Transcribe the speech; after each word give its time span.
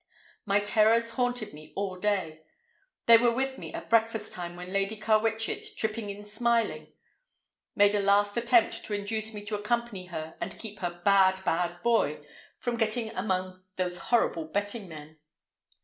My 0.47 0.61
terrors 0.61 1.11
haunted 1.11 1.53
me 1.53 1.73
all 1.75 1.95
day. 1.95 2.41
They 3.05 3.19
were 3.19 3.29
with 3.31 3.59
me 3.59 3.71
at 3.71 3.87
breakfast 3.87 4.33
time 4.33 4.55
when 4.55 4.73
Lady 4.73 4.97
Carwitchet, 4.97 5.77
tripping 5.77 6.09
in 6.09 6.23
smiling, 6.23 6.93
made 7.75 7.93
a 7.93 7.99
last 7.99 8.35
attempt 8.35 8.83
to 8.85 8.95
induce 8.95 9.31
me 9.31 9.45
to 9.45 9.53
accompany 9.53 10.07
her 10.07 10.35
and 10.41 10.57
keep 10.57 10.79
her 10.79 11.01
"bad, 11.05 11.45
bad 11.45 11.83
boy" 11.83 12.25
from 12.57 12.77
getting 12.77 13.11
among 13.11 13.63
"those 13.75 13.99
horrid 14.09 14.51
betting 14.51 14.87
men." 14.89 15.19